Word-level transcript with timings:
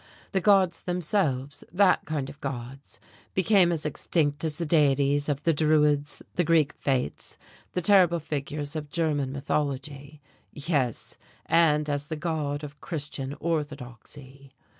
The 0.31 0.41
gods 0.41 0.81
themselves, 0.81 1.63
that 1.71 2.05
kind 2.05 2.27
of 2.27 2.41
gods, 2.41 2.99
became 3.35 3.71
as 3.71 3.85
extinct 3.85 4.43
as 4.43 4.57
the 4.57 4.65
deities 4.65 5.29
of 5.29 5.43
the 5.43 5.53
Druids, 5.53 6.23
the 6.33 6.43
Greek 6.43 6.73
fates, 6.73 7.37
the 7.73 7.83
terrible 7.83 8.17
figures 8.17 8.75
of 8.75 8.89
German 8.89 9.31
mythology. 9.31 10.19
Yes, 10.51 11.17
and 11.45 11.87
as 11.87 12.07
the 12.07 12.15
God 12.15 12.63
of 12.63 12.81
Christian 12.81 13.35
orthodoxy. 13.39 14.53